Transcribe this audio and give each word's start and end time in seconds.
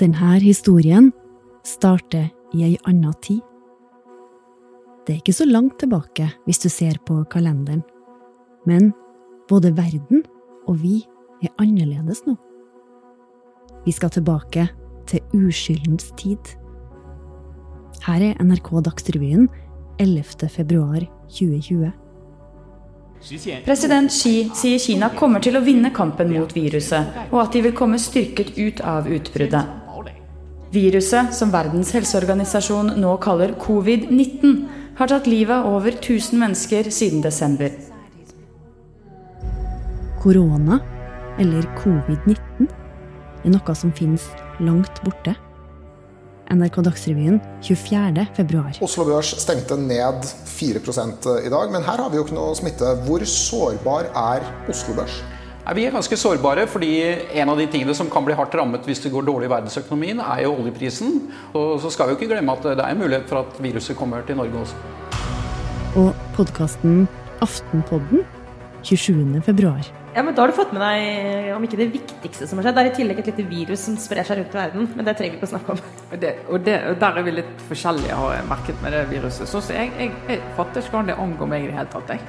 Denne 0.00 0.38
historien 0.40 1.10
starter 1.60 2.30
i 2.56 2.62
ei 2.64 2.76
anna 2.88 3.10
tid. 3.20 3.42
Det 5.04 5.12
er 5.12 5.18
ikke 5.20 5.34
så 5.36 5.44
langt 5.44 5.76
tilbake 5.82 6.30
hvis 6.46 6.60
du 6.62 6.70
ser 6.72 6.96
på 7.04 7.18
kalenderen, 7.28 7.82
men 8.64 8.94
både 9.50 9.74
verden 9.76 10.22
og 10.64 10.78
vi 10.80 11.02
er 11.44 11.52
annerledes 11.60 12.22
nå. 12.24 12.32
Vi 13.84 13.92
skal 13.92 14.12
tilbake 14.14 14.70
til 15.10 15.20
uskyldens 15.36 16.14
tid. 16.16 16.54
Her 18.06 18.24
er 18.30 18.40
NRK 18.40 18.70
Dagsrevyen 18.88 19.50
11. 20.00 20.48
februar 20.48 21.04
2020. 21.28 21.92
President 23.66 24.08
Xi 24.08 24.48
sier 24.56 24.80
Kina 24.80 25.12
kommer 25.12 25.44
til 25.44 25.60
å 25.60 25.64
vinne 25.64 25.92
kampen 25.92 26.32
mot 26.32 26.56
viruset, 26.56 27.20
og 27.28 27.42
at 27.44 27.52
de 27.52 27.66
vil 27.68 27.76
komme 27.76 28.00
styrket 28.00 28.56
ut 28.56 28.80
av 28.80 29.12
utbruddet. 29.12 29.79
Viruset, 30.70 31.32
som 31.34 31.50
Verdens 31.50 31.90
helseorganisasjon 31.96 32.92
nå 33.02 33.16
kaller 33.22 33.56
covid-19, 33.58 34.60
har 35.00 35.10
tatt 35.10 35.26
livet 35.26 35.56
av 35.56 35.66
over 35.66 35.96
1000 35.96 36.38
mennesker 36.38 36.90
siden 36.94 37.24
desember. 37.24 37.72
Korona, 40.22 40.78
eller 41.42 41.66
covid-19, 41.80 42.68
er 43.42 43.50
noe 43.50 43.74
som 43.74 43.90
finnes 43.98 44.28
langt 44.62 45.02
borte. 45.02 45.34
NRK 46.54 46.80
Dagsrevyen 46.86 47.42
24. 47.66 48.28
februar. 48.38 48.78
Oslo 48.82 49.08
Børs 49.10 49.34
stengte 49.42 49.74
ned 49.78 50.22
4 50.54 50.86
i 51.46 51.50
dag, 51.50 51.74
men 51.74 51.82
her 51.82 51.98
har 51.98 52.10
vi 52.10 52.18
jo 52.18 52.26
ikke 52.28 52.38
noe 52.38 52.54
smitte. 52.58 52.94
Hvor 53.08 53.26
sårbar 53.26 54.10
er 54.14 54.46
Oslo 54.70 54.94
Børs? 54.94 55.18
Vi 55.60 55.84
er 55.84 55.92
ganske 55.92 56.16
sårbare, 56.16 56.64
fordi 56.66 56.88
en 57.36 57.52
av 57.52 57.58
de 57.60 57.66
tingene 57.70 57.94
som 57.94 58.08
kan 58.10 58.24
bli 58.24 58.34
hardt 58.34 58.54
rammet 58.56 58.86
hvis 58.88 59.02
det 59.04 59.12
går 59.12 59.28
dårlig 59.28 59.46
i 59.46 59.52
verdensøkonomien, 59.52 60.22
er 60.24 60.46
jo 60.46 60.56
oljeprisen. 60.56 61.20
Og 61.52 61.76
så 61.82 61.92
skal 61.92 62.08
vi 62.08 62.16
jo 62.16 62.18
ikke 62.18 62.32
glemme 62.32 62.56
at 62.56 62.64
det 62.64 62.80
er 62.80 62.88
en 62.90 63.02
mulighet 63.02 63.28
for 63.30 63.44
at 63.44 63.60
viruset 63.62 63.98
kommer 63.98 64.24
til 64.26 64.40
Norge 64.40 64.64
også. 64.64 64.74
Og 66.00 66.12
podkasten 66.34 67.04
Aftenpodden 67.44 68.24
27. 68.82 69.42
februar. 69.44 69.84
Ja, 70.14 70.22
men 70.22 70.34
Da 70.34 70.42
har 70.42 70.48
du 70.48 70.56
fått 70.56 70.72
med 70.72 70.82
deg 70.82 71.52
om 71.54 71.62
ikke 71.62 71.78
det 71.78 71.90
viktigste 71.92 72.48
som 72.48 72.58
har 72.58 72.66
skjedd. 72.66 72.78
Det 72.80 72.82
er 72.82 72.90
i 72.90 72.96
tillegg 72.96 73.20
et 73.22 73.30
lite 73.30 73.46
virus 73.46 73.84
som 73.86 74.00
sprer 74.00 74.26
seg 74.26 74.40
rundt 74.40 74.56
i 74.56 74.58
verden, 74.58 74.88
men 74.96 75.06
det 75.06 75.14
trenger 75.18 75.36
vi 75.36 75.38
ikke 75.38 75.50
å 75.50 75.52
snakke 75.52 75.76
om. 75.76 75.84
Det, 76.10 76.34
og, 76.48 76.58
det, 76.66 76.76
og, 76.88 76.98
Der 77.04 77.20
er 77.20 77.26
vi 77.28 77.36
litt 77.36 77.64
forskjellige, 77.68 78.16
har 78.18 78.34
jeg 78.34 78.50
merket 78.50 78.82
med 78.82 78.96
det 78.96 79.04
viruset. 79.12 79.46
Så, 79.46 79.62
så 79.62 79.76
jeg, 79.76 79.92
jeg, 80.00 80.16
jeg, 80.26 80.42
fatter 80.56 80.82
ikke 80.82 80.96
hvordan 80.96 81.12
det 81.12 81.18
angår 81.26 81.52
meg 81.52 81.62
i 81.62 81.70
det 81.70 81.78
hele 81.78 81.92
tatt. 81.94 82.14
Jeg. 82.16 82.26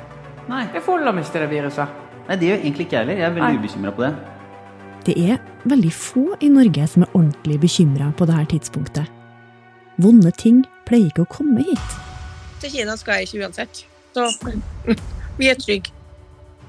Nei, 0.51 0.63
jeg 0.75 0.85
forholder 0.85 1.15
meg 1.15 1.25
ikke 1.25 1.37
til 1.39 1.45
det 1.47 1.51
viruset. 1.55 1.99
Nei, 2.27 2.37
Det 2.37 2.47
gjør 2.47 2.59
egentlig 2.61 2.85
ikke 2.85 2.97
jeg 2.97 3.05
heller. 3.05 3.19
Jeg 3.21 3.29
er 3.29 3.35
veldig 3.37 3.59
ubekymra 3.59 3.95
på 3.95 4.05
det. 4.05 4.11
Det 5.05 5.15
er 5.17 5.37
veldig 5.65 5.91
få 5.93 6.25
i 6.41 6.49
Norge 6.53 6.87
som 6.87 7.03
er 7.05 7.15
ordentlig 7.17 7.57
bekymra 7.61 8.11
på 8.17 8.27
dette 8.29 8.45
tidspunktet. 8.53 9.09
Vonde 10.01 10.31
ting 10.37 10.61
pleier 10.87 11.09
ikke 11.09 11.25
å 11.25 11.31
komme 11.31 11.65
hit. 11.65 11.97
Til 12.61 12.73
Kina 12.75 12.95
skal 12.97 13.21
jeg 13.21 13.29
ikke 13.29 13.45
uansett. 13.45 13.83
Så 14.13 14.27
vi 15.39 15.49
er 15.49 15.57
trygge. 15.59 15.93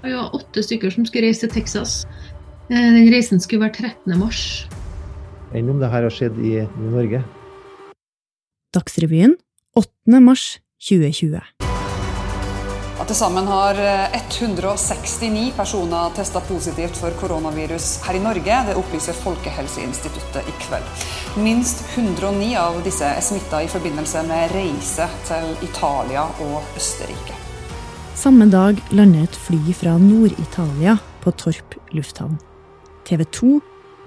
Vi 0.02 0.14
var 0.16 0.34
åtte 0.34 0.64
stykker 0.64 0.90
som 0.90 1.06
skulle 1.06 1.28
reise 1.28 1.46
til 1.46 1.52
Texas. 1.60 2.02
Eh, 2.70 2.76
den 2.96 3.12
reisen 3.12 3.40
skulle 3.40 3.68
være 3.68 3.92
13. 3.92 4.18
mars. 4.18 4.66
Enn 5.52 5.68
om 5.68 5.78
det 5.82 5.92
her 5.92 6.08
har 6.08 6.14
skjedd 6.14 6.38
i 6.40 6.62
Norge? 6.80 7.22
Dagsrevyen 8.72 9.36
8. 9.76 10.20
mars 10.24 10.56
2020. 10.80 11.61
Til 13.12 13.18
sammen 13.18 13.44
har 13.44 13.76
169 14.16 15.50
personer 15.52 16.14
testa 16.16 16.40
positivt 16.40 16.96
for 16.96 17.12
koronavirus 17.20 17.98
her 18.06 18.16
i 18.16 18.20
Norge. 18.24 18.60
Det 18.68 18.76
opplyser 18.80 19.18
Folkehelseinstituttet 19.20 20.48
i 20.48 20.54
kveld. 20.62 21.02
Minst 21.44 21.82
109 21.92 22.46
av 22.56 22.78
disse 22.86 23.04
er 23.04 23.20
smitta 23.20 23.60
i 23.60 23.68
forbindelse 23.68 24.22
med 24.30 24.54
reise 24.56 25.08
til 25.28 25.50
Italia 25.66 26.22
og 26.46 26.78
Østerrike. 26.80 27.36
Samme 28.16 28.46
dag 28.48 28.80
lander 28.96 29.28
et 29.28 29.36
fly 29.36 29.76
fra 29.76 29.98
Nord-Italia 30.00 30.96
på 31.20 31.34
Torp 31.44 31.76
lufthavn. 31.92 32.40
TV 33.04 33.26
2 33.28 33.52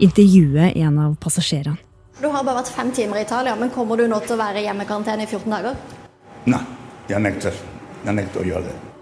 intervjuer 0.10 0.74
en 0.82 1.00
av 1.06 1.14
passasjerene. 1.22 1.78
Du 2.24 2.26
har 2.26 2.42
bare 2.42 2.64
vært 2.64 2.74
fem 2.74 2.90
timer 2.90 3.22
i 3.22 3.28
Italia, 3.30 3.54
men 3.54 3.70
kommer 3.70 4.02
du 4.02 4.08
nå 4.10 4.18
til 4.26 4.34
å 4.34 4.42
være 4.42 4.66
i 4.66 4.66
hjemmekarantene 4.66 5.30
i 5.30 5.30
14 5.30 5.58
dager? 5.60 5.78
Nei, 6.50 6.66
jeg 7.14 7.22
nekter. 7.30 7.64
Jeg 8.02 8.22
nekter 8.24 8.42
å 8.42 8.50
gjøre 8.50 8.66
det. 8.72 8.95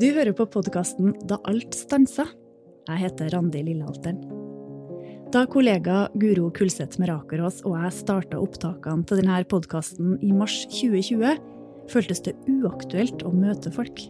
Du 0.00 0.06
hører 0.16 0.32
på 0.32 0.46
podkasten 0.48 1.10
Da 1.28 1.36
alt 1.50 1.74
stansa. 1.76 2.24
Jeg 2.88 3.00
heter 3.02 3.34
Randi 3.34 3.60
Lillehalteren. 3.66 4.22
Da 5.28 5.42
kollega 5.44 6.06
Guro 6.16 6.46
Kulseth 6.56 6.96
Merakerås 7.02 7.58
og 7.68 7.74
jeg 7.76 7.90
starta 7.98 8.38
opptakene 8.40 9.04
til 9.04 9.18
denne 9.20 9.42
podkasten 9.50 10.14
i 10.24 10.30
mars 10.32 10.54
2020, 10.72 11.34
føltes 11.92 12.24
det 12.24 12.32
uaktuelt 12.48 13.20
å 13.28 13.32
møte 13.34 13.68
folk. 13.74 14.00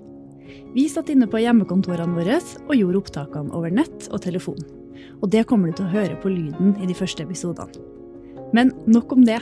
Vi 0.77 0.85
satt 0.93 1.11
inne 1.11 1.27
på 1.27 1.41
hjemmekontorene 1.43 2.15
våre 2.21 2.37
og 2.39 2.71
gjorde 2.79 3.01
opptakene 3.01 3.51
over 3.59 3.75
nett 3.75 4.07
og 4.13 4.23
telefon. 4.23 4.61
Og 5.19 5.27
det 5.35 5.43
kommer 5.51 5.73
du 5.73 5.81
til 5.81 5.89
å 5.89 5.95
høre 5.97 6.21
på 6.23 6.31
lyden 6.31 6.77
i 6.79 6.87
de 6.87 6.95
første 6.95 7.27
episodene. 7.27 7.83
Men 8.55 8.71
nok 8.87 9.17
om 9.17 9.27
det. 9.27 9.41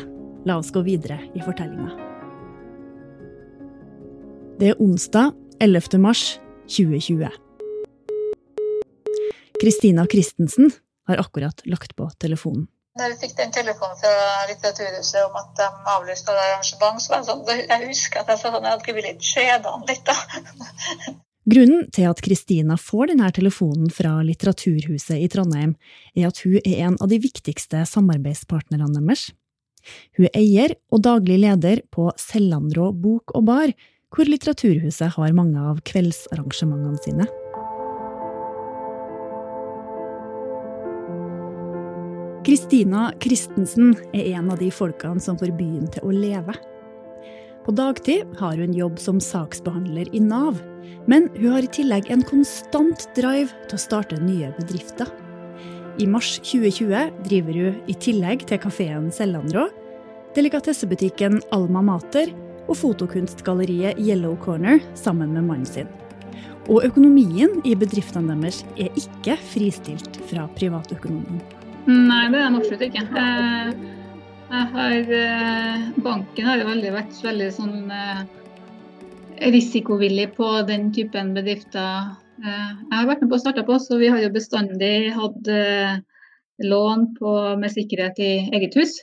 La 0.48 0.56
oss 0.56 0.72
gå 0.72 0.80
videre 0.86 1.18
i 1.36 1.44
fortellinga. 1.44 1.92
Det 4.56 4.72
er 4.72 4.80
onsdag 4.80 5.36
11. 5.60 5.98
mars 5.98 6.38
2020. 6.68 7.28
Kristina 9.60 10.06
Christensen 10.06 10.70
har 11.06 11.16
akkurat 11.16 11.66
lagt 11.66 11.96
på 11.96 12.10
telefonen. 12.10 12.66
Da 12.98 13.08
vi 13.10 13.16
fikk 13.18 13.34
den 13.38 13.50
telefonen 13.54 13.98
fra 13.98 14.12
Litteraturhuset 14.50 15.24
om 15.24 15.34
at 15.38 15.50
de 15.58 15.66
avlyste 15.94 16.34
arrangement, 16.34 17.02
så 17.02 17.12
var 17.12 17.24
det 17.24 17.28
sånn, 17.30 17.42
jeg 17.70 17.90
husker 17.90 18.22
at 18.22 18.30
jeg 18.30 18.40
sa 18.40 18.52
sånn, 18.54 18.68
jeg 18.68 18.76
hadde 18.76 19.04
litt 19.08 19.66
han 19.66 19.84
litt, 19.90 20.06
da. 20.06 20.16
Grunnen 21.52 21.90
til 21.94 22.06
at 22.10 22.22
Kristina 22.22 22.78
får 22.78 23.12
denne 23.14 23.32
telefonen 23.34 23.90
fra 23.90 24.14
Litteraturhuset 24.22 25.18
i 25.18 25.28
Trondheim, 25.32 25.74
er 26.14 26.30
at 26.30 26.42
hun 26.46 26.58
er 26.62 26.86
en 26.86 26.98
av 27.02 27.10
de 27.10 27.18
viktigste 27.22 27.82
samarbeidspartnerne 27.88 28.90
deres. 28.94 29.30
Hun 30.18 30.28
er 30.28 30.38
eier 30.38 30.78
og 30.92 31.02
daglig 31.06 31.42
leder 31.42 31.82
på 31.90 32.12
Sellandrå 32.20 32.92
bok 32.94 33.34
og 33.38 33.46
bar, 33.48 33.72
hvor 34.14 34.28
Litteraturhuset 34.28 35.12
har 35.16 35.36
mange 35.36 35.60
av 35.60 35.82
kveldsarrangementene 35.88 37.00
sine. 37.04 37.28
Kristina 42.48 43.10
Christensen 43.20 43.92
er 44.16 44.32
en 44.38 44.48
av 44.48 44.62
de 44.62 44.70
folkene 44.72 45.20
som 45.20 45.36
får 45.36 45.52
byen 45.58 45.88
til 45.92 46.08
å 46.08 46.14
leve. 46.14 46.54
På 47.66 47.74
dagtid 47.76 48.24
har 48.40 48.56
hun 48.56 48.72
jobb 48.72 48.96
som 49.02 49.18
saksbehandler 49.20 50.08
i 50.16 50.22
Nav, 50.24 50.56
men 51.10 51.28
hun 51.36 51.52
har 51.52 51.66
i 51.66 51.72
tillegg 51.76 52.08
en 52.08 52.24
konstant 52.24 53.04
drive 53.18 53.52
til 53.68 53.76
å 53.76 53.82
starte 53.82 54.20
nye 54.22 54.48
bedrifter. 54.56 55.10
I 56.00 56.06
mars 56.08 56.38
2020 56.40 57.12
driver 57.26 57.60
hun 57.60 57.80
i 57.90 57.96
tillegg 58.00 58.46
til 58.48 58.62
kafeen 58.62 59.10
Sellandrå, 59.12 59.66
delikatessebutikken 60.38 61.42
Alma 61.52 61.82
Mater 61.84 62.32
og 62.68 62.76
fotokunstgalleriet 62.76 63.98
Yellow 64.00 64.36
Corner 64.44 64.82
sammen 64.98 65.32
med 65.34 65.48
mannen 65.48 65.68
sin. 65.68 65.88
Og 66.68 66.84
økonomien 66.84 67.62
i 67.64 67.72
bedriftene 67.78 68.36
deres 68.36 68.60
er 68.76 68.92
ikke 69.00 69.38
fristilt 69.50 70.20
fra 70.28 70.44
privatøkonomien. 70.58 71.40
Nei, 71.88 72.26
det 72.28 72.36
er 72.36 72.44
den 72.44 72.58
absolutt 72.58 72.84
ikke. 72.84 73.04
Har, 74.48 75.12
banken 76.04 76.48
har 76.48 76.60
jo 76.60 76.68
veldig 76.68 76.92
vært 76.92 77.16
veldig 77.24 77.48
sånn 77.56 77.78
risikovillig 79.38 80.30
på 80.36 80.50
den 80.68 80.90
typen 80.92 81.34
bedrifter 81.36 82.16
jeg 82.38 82.94
har 82.94 83.08
vært 83.08 83.24
med 83.24 83.32
på 83.32 83.38
å 83.38 83.42
starte 83.42 83.64
på, 83.66 83.76
så 83.82 83.96
vi 83.98 84.10
har 84.12 84.20
jo 84.22 84.30
bestandig 84.30 85.10
hatt 85.16 85.48
lån 86.62 87.06
på, 87.16 87.32
med 87.58 87.72
sikkerhet 87.72 88.20
i 88.22 88.30
eget 88.54 88.76
hus. 88.78 88.94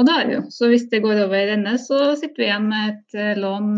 Og 0.00 0.06
det 0.08 0.16
har 0.16 0.28
vi 0.28 0.38
jo. 0.38 0.42
Så 0.48 0.70
hvis 0.72 0.88
det 0.88 1.02
går 1.04 1.26
over 1.26 1.52
ende, 1.52 1.76
så 1.76 2.14
sitter 2.16 2.40
vi 2.40 2.48
igjen 2.48 2.70
med 2.70 2.94
et 2.94 3.36
lån 3.36 3.74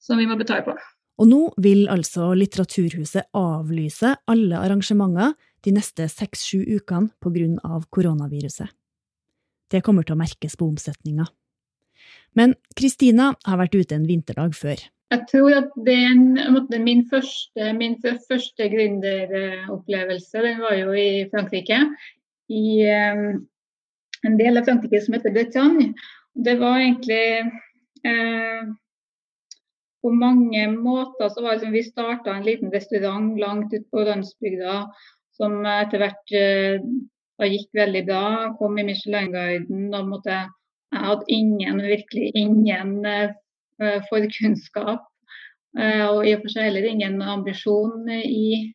som 0.00 0.16
vi 0.16 0.26
må 0.26 0.38
betale 0.40 0.64
på. 0.64 0.76
Og 1.20 1.28
nå 1.28 1.40
vil 1.62 1.84
altså 1.92 2.32
Litteraturhuset 2.34 3.28
avlyse 3.36 4.14
alle 4.32 4.58
arrangementer 4.58 5.36
de 5.62 5.74
neste 5.76 6.08
seks–sju 6.10 6.64
ukene 6.78 7.60
av 7.62 7.84
koronaviruset. 7.92 8.72
Det 9.70 9.82
kommer 9.84 10.04
til 10.04 10.16
å 10.16 10.22
merkes 10.22 10.56
på 10.58 10.66
omsetninga. 10.66 11.28
Men 12.36 12.56
Kristina 12.76 13.32
har 13.46 13.60
vært 13.60 13.76
ute 13.76 13.96
en 13.96 14.08
vinterdag 14.08 14.56
før. 14.56 14.80
Jeg 15.12 15.26
tror 15.28 15.54
at 15.58 15.72
den, 15.84 16.38
er 16.40 16.80
min 16.80 17.04
første, 17.08 17.72
min 17.76 17.98
første 18.00 18.68
gründeropplevelse 18.72 20.44
den 20.44 20.60
var 20.64 20.76
jo 20.78 20.94
i 20.96 21.26
Frankrike. 21.32 21.82
I 22.52 22.64
um, 23.12 23.42
en 24.26 24.38
del 24.38 24.58
av 24.58 24.68
Frankrike 24.68 25.00
som 25.02 25.16
heter 25.16 25.34
Bretagne. 25.34 25.92
Det 26.34 26.54
var 26.60 26.78
egentlig 26.78 27.24
eh, 28.08 28.70
på 30.02 30.10
mange 30.10 30.66
måter 30.74 31.28
så 31.28 31.42
var 31.42 31.54
det 31.54 31.64
som 31.66 31.74
vi 31.74 31.84
starta 31.84 32.34
en 32.34 32.46
liten 32.46 32.72
restaurant 32.74 33.38
langt 33.40 33.74
ute 33.74 33.84
på 33.90 34.04
landsbygda 34.06 34.76
som 35.36 35.62
etter 35.66 36.02
hvert 36.02 36.34
eh, 36.36 36.82
gikk 37.52 37.70
veldig 37.74 38.02
bra. 38.08 38.26
Kom 38.58 38.78
i 38.78 38.86
Michelin-guiden. 38.86 39.94
og 39.94 40.10
måtte, 40.10 40.42
Jeg 40.92 41.06
hadde 41.06 41.24
ingen, 41.28 41.80
virkelig 41.82 42.30
ingen 42.34 43.04
eh, 43.06 44.02
forkunnskap. 44.10 45.08
Eh, 45.78 46.04
og 46.06 46.26
i 46.26 46.34
og 46.36 46.42
for 46.44 46.52
seg 46.52 46.68
heller 46.68 46.86
ingen 46.86 47.22
ambisjon 47.22 48.10
i 48.12 48.74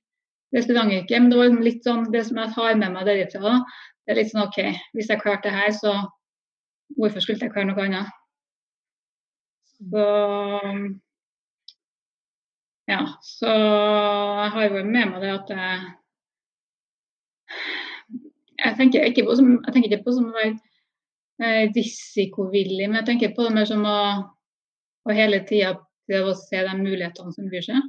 restaurantyrket. 0.56 1.20
Men 1.22 1.30
det 1.32 1.38
var 1.38 1.50
liksom 1.50 1.68
litt 1.68 1.86
sånn, 1.86 2.08
det 2.12 2.24
som 2.26 2.42
jeg 2.42 2.56
tar 2.56 2.80
med 2.80 2.96
meg 2.96 3.06
derifra, 3.08 3.60
det 4.08 4.14
er 4.14 4.22
litt 4.22 4.30
sånn 4.32 4.46
OK, 4.46 4.62
hvis 4.96 5.10
jeg 5.12 5.20
klarte 5.20 5.50
det 5.50 5.58
her, 5.58 5.74
så 5.76 5.92
hvorfor 6.96 7.20
skulle 7.20 7.44
jeg 7.44 7.52
klare 7.52 7.68
noe 7.68 7.84
annet? 7.84 8.14
Så 9.76 10.06
ja, 12.88 13.02
så 13.20 13.52
jeg 13.52 14.54
har 14.54 14.64
jo 14.70 14.86
med 14.88 15.12
meg 15.12 15.20
det 15.26 15.34
at 15.34 15.52
jeg 15.52 15.96
Jeg 18.58 18.78
tenker 18.80 19.04
ikke 19.06 19.26
på 19.28 19.36
som, 19.38 19.52
tenker 19.68 19.92
ikke 19.92 20.06
på 20.08 20.16
som 20.16 20.32
å 20.32 20.34
være 20.34 20.56
eh, 21.44 21.68
risikovillig, 21.76 22.88
men 22.88 22.98
jeg 23.02 23.08
tenker 23.12 23.36
på 23.36 23.44
det 23.46 23.52
mer 23.54 23.68
som 23.70 23.84
å, 23.86 24.00
å 25.06 25.14
hele 25.14 25.44
tida 25.46 25.76
prøve 26.08 26.32
å 26.32 26.40
se 26.40 26.64
de 26.66 26.74
mulighetene 26.80 27.36
som 27.36 27.52
byr 27.52 27.68
seg. 27.68 27.84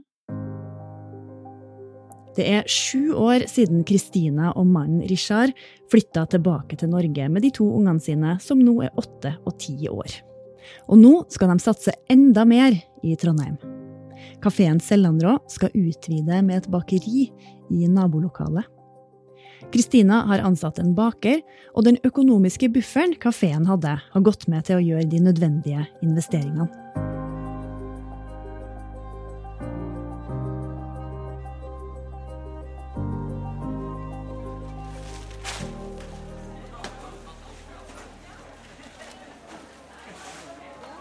Det 2.39 2.47
er 2.47 2.69
sju 2.71 3.17
år 3.19 3.49
siden 3.51 3.81
Kristina 3.87 4.53
og 4.55 4.69
mannen 4.71 5.03
Richard 5.11 5.57
flytta 5.91 6.23
tilbake 6.31 6.77
til 6.79 6.93
Norge 6.93 7.27
med 7.27 7.43
de 7.43 7.51
to 7.57 7.67
ungene 7.67 8.03
sine, 8.03 8.37
som 8.39 8.63
nå 8.63 8.77
er 8.87 8.95
åtte 9.01 9.33
og 9.43 9.57
ti 9.59 9.75
år. 9.91 10.21
Og 10.87 11.01
nå 11.01 11.13
skal 11.35 11.51
de 11.51 11.59
satse 11.65 11.97
enda 12.13 12.45
mer 12.47 12.77
i 13.03 13.17
Trondheim. 13.19 13.59
Kafeen 14.45 14.79
Sellandrå 14.79 15.35
skal 15.51 15.75
utvide 15.75 16.39
med 16.47 16.61
et 16.61 16.71
bakeri 16.71 17.27
i 17.75 17.91
nabolokalet. 17.91 18.71
Kristina 19.75 20.23
har 20.31 20.47
ansatt 20.47 20.79
en 20.79 20.95
baker, 20.95 21.41
og 21.75 21.89
den 21.89 21.99
økonomiske 22.07 22.71
bufferen 22.71 23.19
kafeen 23.19 23.67
hadde, 23.67 23.99
har 23.99 24.27
gått 24.31 24.47
med 24.47 24.69
til 24.71 24.79
å 24.79 24.85
gjøre 24.93 25.11
de 25.11 25.27
nødvendige 25.27 25.89
investeringene. 26.07 26.71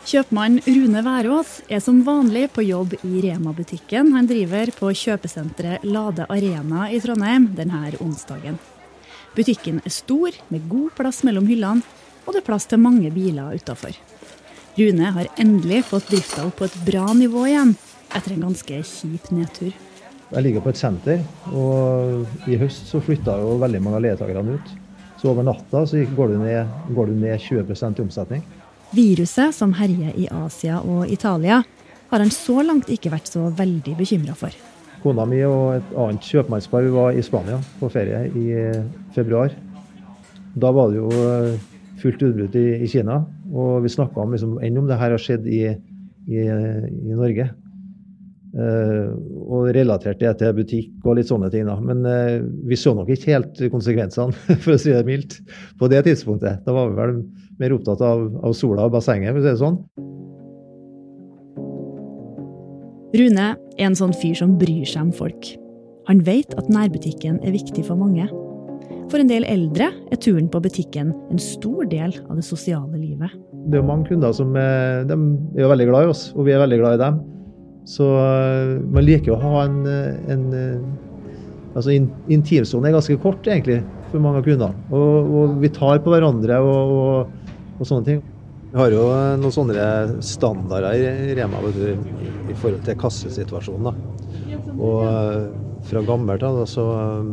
Kjøpmann 0.08 0.62
Rune 0.64 1.02
Værås 1.04 1.50
er 1.68 1.82
som 1.84 1.98
vanlig 2.08 2.46
på 2.56 2.64
jobb 2.64 2.94
i 3.04 3.20
Rema-butikken 3.26 4.14
han 4.16 4.28
driver 4.30 4.70
på 4.72 4.94
kjøpesenteret 4.96 5.84
Lade 5.84 6.24
Arena 6.32 6.86
i 6.96 7.02
Trondheim 7.04 7.50
denne 7.58 7.90
onsdagen. 8.00 8.56
Butikken 9.36 9.82
er 9.84 9.92
stor, 9.92 10.32
med 10.48 10.70
god 10.72 10.94
plass 10.96 11.26
mellom 11.28 11.50
hyllene, 11.52 11.84
og 12.24 12.32
det 12.32 12.40
er 12.40 12.46
plass 12.48 12.70
til 12.72 12.80
mange 12.80 13.12
biler 13.12 13.58
utafor. 13.60 13.98
Rune 14.78 15.10
har 15.18 15.28
endelig 15.44 15.82
fått 15.90 16.08
drifta 16.08 16.46
opp 16.48 16.56
på 16.62 16.70
et 16.70 16.78
bra 16.88 17.10
nivå 17.12 17.44
igjen, 17.50 17.74
etter 18.16 18.38
en 18.38 18.46
ganske 18.46 18.80
kjip 18.88 19.28
nedtur. 19.36 19.74
Jeg 20.30 20.46
ligger 20.46 20.64
på 20.64 20.72
et 20.72 20.80
senter, 20.80 21.26
og 21.52 22.48
i 22.48 22.56
høst 22.62 22.88
så 22.94 23.04
flytta 23.04 23.36
jo 23.42 23.58
veldig 23.60 23.84
mange 23.84 24.00
av 24.00 24.08
leietakerne 24.08 24.56
ut. 24.56 24.72
Så 25.20 25.34
over 25.34 25.44
natta 25.44 25.84
så 25.84 26.06
går 26.16 26.32
du 26.32 26.40
ned, 26.46 26.80
går 26.96 27.12
du 27.12 27.20
ned 27.26 27.44
20 27.44 27.76
i 27.76 28.06
omsetning. 28.06 28.48
Viruset 28.96 29.56
som 29.56 29.74
herjer 29.76 30.16
i 30.16 30.30
Asia 30.32 30.80
og 30.80 31.10
Italia, 31.12 31.62
har 32.08 32.24
han 32.24 32.32
så 32.32 32.62
langt 32.64 32.90
ikke 32.92 33.12
vært 33.12 33.28
så 33.28 33.50
veldig 33.52 33.98
bekymra 34.00 34.36
for. 34.38 34.54
Kona 35.04 35.26
mi 35.30 35.42
og 35.46 35.78
et 35.78 35.90
annet 36.00 36.24
kjøpmannspar 36.26 36.88
var 36.94 37.16
i 37.16 37.24
Spania 37.26 37.60
på 37.82 37.90
ferie 37.92 38.24
i 38.32 38.46
eh, 38.56 38.86
februar. 39.16 39.52
Da 40.58 40.72
var 40.74 40.90
det 40.92 41.02
jo 41.02 41.12
eh, 41.12 41.60
fullt 42.02 42.24
utbrudd 42.30 42.56
i, 42.58 42.88
Kina, 42.90 43.20
og 43.52 43.84
vi 43.84 43.92
snakka 43.92 44.24
om 44.24 44.34
liksom, 44.34 44.58
enn 44.64 44.80
om 44.80 44.88
det 44.90 44.98
her 45.02 45.14
har 45.14 45.22
skjedd 45.22 45.46
i, 45.52 45.62
i, 46.32 46.42
i 46.48 47.14
Norge. 47.14 47.50
Uh, 48.58 49.14
og 49.54 49.68
relatert 49.76 50.18
det 50.18 50.32
til 50.40 50.56
butikk 50.58 51.04
og 51.06 51.20
litt 51.20 51.30
sånne 51.30 51.52
ting. 51.54 51.68
da. 51.70 51.76
Men 51.78 52.02
uh, 52.08 52.42
vi 52.66 52.80
så 52.80 52.96
nok 52.98 53.12
ikke 53.14 53.36
helt 53.36 53.62
konsekvensene, 53.74 54.34
for 54.64 54.74
å 54.74 54.80
si 54.82 54.96
det 54.96 55.04
mildt, 55.06 55.38
på 55.78 55.90
det 55.92 56.02
tidspunktet. 56.08 56.64
Da 56.66 56.74
var 56.74 56.90
vi 56.90 56.98
vel 56.98 57.20
mer 57.62 57.76
opptatt 57.78 58.02
av, 58.02 58.26
av 58.42 58.58
sola 58.58 58.88
og 58.90 58.96
bassenget, 58.98 59.36
for 59.36 59.42
å 59.42 59.46
si 59.46 59.52
det 59.52 59.62
sånn. 59.62 59.78
Rune 63.18 63.48
er 63.54 63.86
en 63.88 63.96
sånn 63.98 64.18
fyr 64.18 64.36
som 64.42 64.58
bryr 64.60 64.90
seg 64.90 65.06
om 65.06 65.14
folk. 65.16 65.54
Han 66.10 66.26
vet 66.26 66.58
at 66.60 66.68
nærbutikken 66.72 67.38
er 67.46 67.56
viktig 67.56 67.86
for 67.88 68.00
mange. 68.00 68.26
For 69.12 69.22
en 69.22 69.30
del 69.30 69.46
eldre 69.48 69.92
er 70.12 70.20
turen 70.20 70.50
på 70.52 70.60
butikken 70.64 71.14
en 71.14 71.40
stor 71.40 71.88
del 71.92 72.12
av 72.28 72.36
det 72.40 72.46
sosiale 72.48 73.00
livet. 73.00 73.32
Det 73.72 73.80
er 73.80 73.88
mange 73.88 74.10
kunder 74.10 74.34
som 74.36 74.54
er, 74.60 75.06
de 75.08 75.16
er 75.60 75.72
veldig 75.72 75.88
glad 75.90 76.08
i 76.08 76.12
oss, 76.12 76.30
og 76.36 76.48
vi 76.48 76.56
er 76.56 76.64
veldig 76.64 76.80
glad 76.82 76.98
i 76.98 77.04
dem. 77.06 77.20
Så 77.88 78.08
eh, 78.20 78.78
man 78.92 79.06
liker 79.08 79.36
å 79.36 79.42
ha 79.42 79.66
en, 79.66 79.80
en 80.28 80.48
altså 81.78 81.94
Intimsonen 81.96 82.90
er 82.90 82.98
ganske 82.98 83.20
kort, 83.24 83.48
egentlig, 83.48 83.80
for 84.12 84.24
mange 84.24 84.42
av 84.42 84.48
kundene. 84.48 84.88
Og, 84.92 85.36
og 85.40 85.60
vi 85.62 85.72
tar 85.72 86.02
på 86.04 86.12
hverandre 86.12 86.60
og, 86.64 86.96
og 86.98 87.48
og 87.78 87.86
sånne 87.86 88.08
ting. 88.08 88.24
Vi 88.72 88.80
har 88.82 88.92
jo 88.92 89.04
noen 89.40 89.54
sånne 89.54 89.84
standarder 90.26 90.98
i 90.98 91.36
Rema 91.38 91.62
du, 91.64 91.84
i 92.52 92.56
forhold 92.58 92.84
til 92.86 92.98
kassesituasjonen. 93.00 93.88
Da. 93.88 93.94
Og 94.76 95.04
eh, 95.08 95.44
fra 95.88 96.04
gammelt 96.06 96.44
av, 96.44 96.60
så 96.70 96.86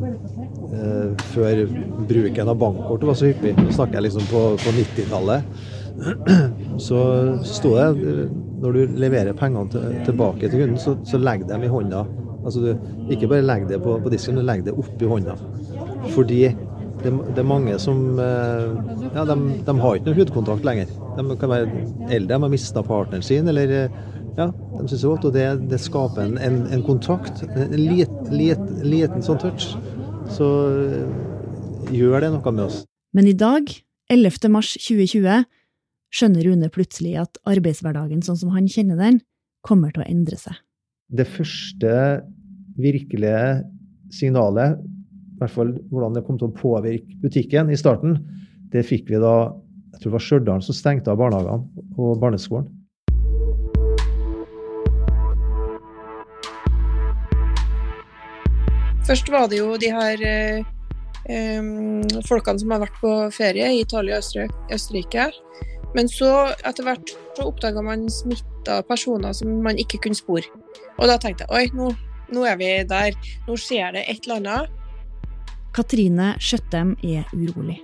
eh, 0.05 1.25
før 1.33 1.65
bruken 2.07 2.53
av 2.53 2.61
bankkortet 2.61 3.09
var 3.11 3.19
så 3.19 3.31
hyppig, 3.33 3.57
nå 3.59 3.75
snakker 3.75 3.99
jeg 3.99 4.07
liksom 4.09 4.29
på, 4.31 4.45
på 4.63 4.77
90-tallet, 4.79 5.59
så 6.83 7.01
sto 7.47 7.75
det 7.77 8.29
når 8.65 8.77
du 8.77 8.99
leverer 8.99 9.37
pengene 9.37 9.71
til, 9.73 9.97
tilbake 10.07 10.49
til 10.49 10.63
kunden, 10.63 10.79
så, 10.81 10.97
så 11.07 11.21
legg 11.21 11.45
dem 11.49 11.67
i 11.67 11.71
hånda. 11.71 12.05
Altså 12.45 12.61
du, 12.61 12.71
ikke 13.13 13.29
bare 13.31 13.45
legg 13.45 13.67
det 13.69 13.81
på, 13.85 13.97
på 14.01 14.13
disken, 14.13 14.39
men 14.39 14.49
legg 14.49 14.65
det 14.67 14.75
oppi 14.77 15.09
hånda. 15.09 15.37
Fordi 16.15 16.41
det, 17.05 17.13
det, 17.13 17.41
er 17.41 17.49
mange 17.49 17.77
som 17.83 18.19
eh, 18.21 18.67
ja, 19.15 19.25
de, 19.29 19.37
de, 19.67 19.75
har 19.81 19.99
ikke 19.99 20.09
noe 20.09 20.19
hudkontakt 20.19 20.67
lenger. 20.67 20.93
De 21.19 21.37
kan 21.41 21.53
være 21.53 21.85
eldre, 22.09 22.35
de 22.35 22.41
har 22.47 22.53
mista 22.53 22.85
partneren 22.85 23.25
sin, 23.25 23.49
eller 23.53 23.75
eh, 23.77 23.99
ja, 24.39 24.49
de 24.49 24.87
syns 24.89 24.97
det 24.97 25.03
er 25.03 25.13
godt. 25.13 25.29
Og 25.29 25.37
det, 25.37 25.47
det 25.73 25.81
skaper 25.83 26.25
en, 26.25 26.39
en, 26.39 26.63
en, 26.73 26.85
kontakt. 26.87 27.45
En 27.53 27.77
lit, 27.79 28.15
lit, 28.33 28.65
liten 28.85 29.25
sånn 29.25 29.41
touch. 29.43 29.75
Så 30.33 30.51
eh, 30.73 31.93
gjør 31.95 32.25
det 32.25 32.33
noe 32.35 32.55
med 32.55 32.67
oss. 32.69 32.83
Men 33.15 33.29
i 33.31 33.37
dag, 33.37 33.69
11. 34.11 34.49
mars 34.53 34.73
2020, 34.81 35.45
skjønner 36.15 36.47
Rune 36.47 36.71
plutselig 36.71 37.17
at 37.25 37.41
arbeidshverdagen 37.51 38.23
sånn 38.23 38.39
som 38.39 38.53
han 38.55 38.69
kjenner 38.71 39.01
den, 39.01 39.21
kommer 39.67 39.95
til 39.95 40.05
å 40.05 40.09
endre 40.09 40.39
seg. 40.39 40.57
Det 41.11 41.27
første 41.27 41.95
virkelige 42.79 43.65
signalet 44.15 44.79
i 44.79 45.41
hvert 45.41 45.53
fall 45.53 45.73
hvordan 45.91 46.15
det 46.15 46.23
kom 46.27 46.39
til 46.39 46.51
å 46.51 46.57
påvirke 46.57 47.19
butikken 47.23 47.73
i 47.73 47.79
starten, 47.79 48.19
det 48.71 48.85
fikk 48.87 49.11
vi 49.11 49.21
da 49.23 49.53
jeg 49.95 50.03
tror 50.03 50.11
det 50.11 50.15
var 50.15 50.25
Stjørdal 50.27 50.63
som 50.67 50.75
stengte 50.75 51.13
av 51.13 51.21
barnehagene 51.21 51.85
og 51.99 52.19
barneskolen. 52.23 52.71
Først 59.05 59.29
var 59.31 59.51
det 59.53 59.61
jo 59.61 59.75
de 59.79 59.91
her 59.93 60.23
eh, 60.25 61.65
folkene 62.27 62.63
som 62.63 62.73
har 62.73 62.83
vært 62.87 62.99
på 63.03 63.13
ferie 63.37 63.69
i 63.75 63.83
Italia 63.85 64.19
og 64.19 64.73
Østerrike. 64.73 65.29
Men 65.95 66.11
så 66.11 66.31
etter 66.67 66.87
hvert 66.87 67.13
så 67.37 67.47
oppdaga 67.49 67.83
man 67.85 68.09
smitta 68.11 68.81
personer 68.89 69.35
som 69.37 69.61
man 69.63 69.79
ikke 69.79 70.01
kunne 70.05 70.19
spore. 70.19 70.47
Og 70.99 71.11
da 71.11 71.19
tenkte 71.23 71.47
jeg 71.47 71.55
oi, 71.55 71.77
nå, 71.77 71.91
nå 72.35 72.47
er 72.49 72.59
vi 72.59 72.71
der. 72.91 73.15
Nå 73.49 73.59
skjer 73.61 73.95
det 73.95 74.05
et 74.11 74.27
eller 74.27 74.43
annet. 74.43 74.81
Katrine 75.75 76.35
Skjøttem 76.43 76.95
er 77.03 77.27
urolig. 77.35 77.81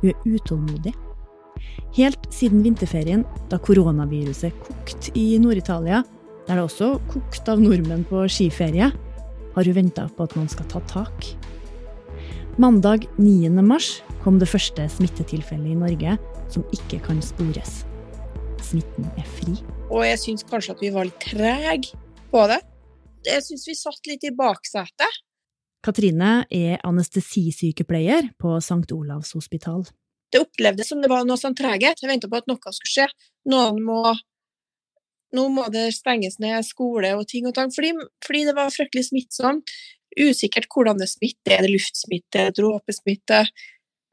Hun 0.00 0.12
er 0.12 0.36
utålmodig. 0.36 0.94
Helt 1.96 2.28
siden 2.32 2.60
vinterferien, 2.64 3.24
da 3.48 3.58
koronaviruset 3.60 4.52
kokte 4.64 5.12
i 5.16 5.38
Nord-Italia, 5.40 6.02
der 6.46 6.58
det 6.58 6.64
også 6.64 6.96
kokte 7.08 7.54
av 7.54 7.62
nordmenn 7.62 8.04
på 8.08 8.26
skiferie, 8.32 8.90
har 9.56 9.68
hun 9.68 9.76
venta 9.76 10.04
på 10.12 10.26
at 10.26 10.36
man 10.36 10.48
skal 10.52 10.68
ta 10.72 10.82
tak. 10.88 11.30
Mandag 12.60 13.06
9. 13.16 13.48
mars 13.64 14.02
kom 14.24 14.40
det 14.40 14.48
første 14.48 14.84
smittetilfellet 14.92 15.72
i 15.72 15.78
Norge 15.80 16.16
som 16.52 16.64
ikke 16.74 17.00
kan 17.04 17.20
spores. 17.24 17.82
Smitten 18.64 19.06
er 19.16 19.28
fri. 19.38 19.56
Og 19.90 20.02
jeg 20.06 20.18
syns 20.22 20.46
kanskje 20.48 20.74
at 20.74 20.82
vi 20.82 20.90
var 20.94 21.06
litt 21.08 21.20
trege 21.22 21.94
på 22.32 22.42
det. 22.50 22.60
Jeg 23.26 23.44
syns 23.46 23.66
vi 23.68 23.76
satt 23.78 24.10
litt 24.10 24.26
i 24.26 24.34
baksetet. 24.34 25.22
Katrine 25.86 26.40
er 26.50 26.80
anestesisykepleier 26.86 28.32
på 28.42 28.56
St. 28.58 28.82
Olavs 28.94 29.36
hospital. 29.38 29.84
Det 30.32 30.42
opplevdes 30.42 30.90
som 30.90 31.02
det 31.02 31.10
var 31.10 31.26
noe 31.26 31.38
sånn 31.38 31.54
treghet. 31.58 32.00
Jeg 32.02 32.10
venta 32.10 32.30
på 32.30 32.40
at 32.40 32.48
noe 32.50 32.74
skulle 32.74 32.90
skje. 32.90 33.06
Noen 33.52 33.78
må, 33.86 34.00
nå 35.36 35.46
må 35.54 35.68
det 35.74 35.92
stenges 35.94 36.40
ned 36.42 36.66
skole 36.66 37.12
og 37.14 37.28
ting 37.30 37.46
og 37.46 37.54
tang, 37.54 37.70
fordi, 37.74 37.92
fordi 38.26 38.42
det 38.48 38.56
var 38.58 38.74
fryktelig 38.74 39.06
smittsomt. 39.12 39.74
Usikkert 40.16 40.66
hvordan 40.72 40.98
det 40.98 41.10
smitter, 41.12 41.58
er 41.58 41.66
det 41.66 41.74
luftsmitte, 41.74 42.48
dråpesmitte? 42.56 43.44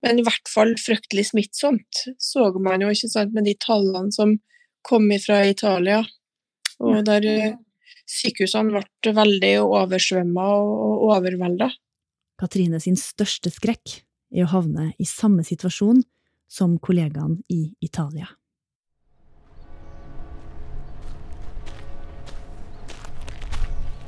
Men 0.03 0.19
i 0.19 0.25
hvert 0.25 0.49
fall 0.51 0.73
fryktelig 0.79 1.29
smittsomt, 1.29 2.05
så 2.19 2.49
man 2.59 2.83
jo 2.83 2.91
ikke 2.91 3.11
sant 3.11 3.35
med 3.35 3.47
de 3.47 3.55
tallene 3.55 4.11
som 4.11 4.35
kom 4.83 5.07
fra 5.23 5.39
Italia. 5.47 6.01
Og 6.83 7.05
der 7.07 7.27
eh, 7.29 7.55
sykehusene 8.09 8.73
ble 8.73 9.15
veldig 9.15 9.53
oversvømma 9.63 10.47
og 10.59 11.07
overvelda. 11.07 11.71
Katrine 12.39 12.81
sin 12.83 12.99
største 12.99 13.53
skrekk 13.53 14.01
er 14.33 14.43
å 14.43 14.51
havne 14.51 14.91
i 14.99 15.07
samme 15.07 15.45
situasjon 15.47 16.03
som 16.51 16.77
kollegaene 16.83 17.39
i 17.53 17.69
Italia. 17.81 18.27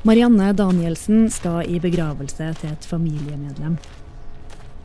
Marianne 0.06 0.52
Danielsen 0.54 1.30
skal 1.34 1.64
i 1.66 1.80
begravelse 1.82 2.52
til 2.60 2.74
et 2.75 2.86
familiemedlem. 2.86 3.80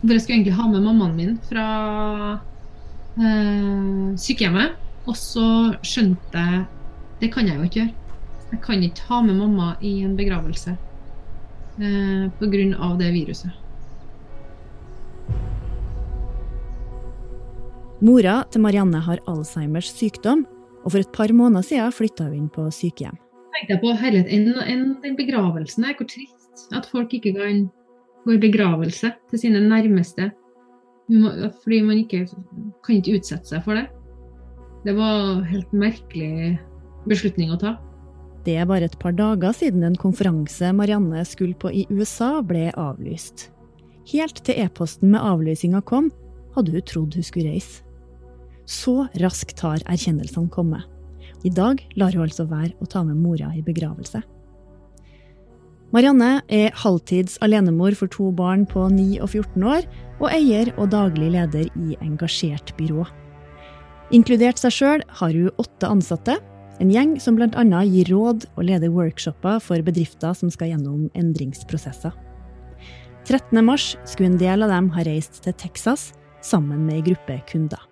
Jeg 0.01 0.21
skulle 0.23 0.39
egentlig 0.39 0.57
ha 0.57 0.67
med 0.71 0.85
mammaen 0.85 1.17
min 1.17 1.35
fra 1.45 1.65
eh, 3.21 4.13
sykehjemmet. 4.17 4.79
Og 5.09 5.17
så 5.17 5.47
skjønte 5.85 6.45
jeg 6.45 6.69
det 7.21 7.29
kan 7.35 7.49
jeg 7.49 7.59
jo 7.59 7.67
ikke 7.67 7.83
gjøre. 7.83 7.97
Jeg 8.51 8.61
kan 8.65 8.83
ikke 8.83 9.09
ha 9.11 9.21
med 9.23 9.37
mamma 9.39 9.75
i 9.85 10.01
en 10.03 10.17
begravelse 10.19 10.73
eh, 10.73 12.31
pga. 12.41 12.89
det 12.99 13.11
viruset. 13.13 13.51
Mora 18.01 18.41
til 18.51 18.65
Marianne 18.65 19.03
har 19.05 19.21
Alzheimers 19.29 19.93
sykdom, 19.93 20.47
og 20.85 20.93
for 20.93 20.99
et 20.99 21.13
par 21.13 21.29
måneder 21.33 21.63
siden 21.63 21.93
flytta 21.93 22.31
hun 22.31 22.39
inn 22.39 22.49
på 22.49 22.65
sykehjem. 22.73 23.19
tenkte 23.53 23.75
jeg 23.75 23.81
på 23.83 23.93
herlighet, 23.93 24.33
en, 24.33 24.49
en, 24.65 24.85
den 25.03 25.17
begravelsen 25.17 25.85
her, 25.85 25.95
hvor 25.99 26.09
trist 26.09 26.73
at 26.73 26.89
folk 26.89 27.13
ikke 27.13 27.35
kan 27.37 27.69
gå 28.25 28.37
i 28.37 28.43
begravelse 28.43 29.13
til 29.31 29.43
sine 29.43 29.63
nærmeste. 29.65 30.31
Fordi 31.11 31.81
man 31.83 32.03
ikke 32.03 32.27
kan 32.87 32.99
ikke 32.99 33.19
utsette 33.19 33.51
seg 33.51 33.65
for 33.65 33.79
det. 33.79 33.89
Det 34.87 34.95
var 34.97 35.43
helt 35.51 35.73
merkelig 35.77 36.59
beslutning 37.11 37.53
å 37.53 37.59
ta. 37.61 37.77
Det 38.47 38.55
er 38.57 38.69
bare 38.69 38.87
et 38.89 38.97
par 39.01 39.13
dager 39.13 39.53
siden 39.53 39.85
en 39.85 39.99
konferanse 40.01 40.71
Marianne 40.73 41.25
skulle 41.29 41.59
på 41.61 41.73
i 41.83 41.85
USA, 41.91 42.39
ble 42.41 42.71
avlyst. 42.73 43.51
Helt 44.09 44.41
til 44.47 44.63
e-posten 44.63 45.13
med 45.13 45.21
avlysninga 45.21 45.83
kom, 45.85 46.09
hadde 46.57 46.73
hun 46.73 46.87
trodd 46.89 47.19
hun 47.19 47.27
skulle 47.27 47.53
reise. 47.53 47.85
Så 48.65 49.05
raskt 49.21 49.61
har 49.67 49.83
erkjennelsene 49.91 50.49
kommet. 50.53 50.87
I 51.45 51.51
dag 51.53 51.83
lar 51.99 52.15
hun 52.15 52.25
altså 52.25 52.47
være 52.49 52.77
å 52.81 52.89
ta 52.89 53.03
med 53.05 53.19
mora 53.21 53.51
i 53.57 53.65
begravelse. 53.67 54.23
Marianne 55.91 56.37
er 56.47 56.71
halvtids 56.79 57.35
alenemor 57.43 57.97
for 57.99 58.11
to 58.15 58.29
barn 58.31 58.63
på 58.69 58.85
9 58.95 59.19
og 59.25 59.33
14 59.33 59.65
år, 59.67 59.89
og 60.21 60.29
eier 60.31 60.69
og 60.77 60.93
daglig 60.93 61.33
leder 61.35 61.67
i 61.67 61.97
Engasjert 61.99 62.71
byrå. 62.79 63.03
Inkludert 64.15 64.61
seg 64.61 64.75
sjøl 64.75 65.03
har 65.19 65.35
hun 65.35 65.51
åtte 65.59 65.91
ansatte, 65.91 66.37
en 66.81 66.93
gjeng 66.95 67.17
som 67.21 67.35
bl.a. 67.37 67.51
gir 67.85 68.09
råd 68.09 68.47
og 68.55 68.65
leder 68.65 68.93
workshoper 68.95 69.59
for 69.61 69.83
bedrifter 69.85 70.33
som 70.39 70.53
skal 70.55 70.71
gjennom 70.73 71.09
endringsprosesser. 71.19 72.15
13.3 73.27 73.77
skulle 74.09 74.31
en 74.31 74.41
del 74.41 74.65
av 74.65 74.71
dem 74.73 74.89
ha 74.95 75.05
reist 75.07 75.43
til 75.45 75.57
Texas 75.59 76.13
sammen 76.47 76.87
med 76.87 77.01
ei 77.01 77.07
gruppe 77.11 77.37
kunder. 77.51 77.83